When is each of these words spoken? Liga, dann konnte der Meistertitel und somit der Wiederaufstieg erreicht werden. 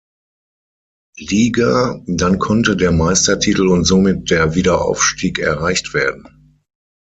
Liga, 1.19 2.01
dann 2.07 2.39
konnte 2.39 2.75
der 2.75 2.91
Meistertitel 2.91 3.67
und 3.67 3.83
somit 3.85 4.31
der 4.31 4.55
Wiederaufstieg 4.55 5.37
erreicht 5.37 5.93
werden. 5.93 6.59